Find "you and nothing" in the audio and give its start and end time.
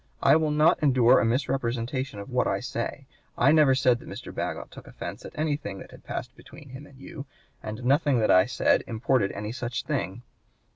6.97-8.17